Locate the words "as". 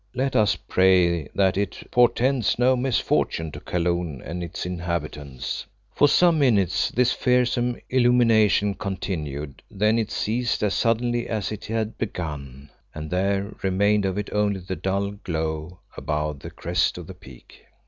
10.63-10.73, 11.29-11.51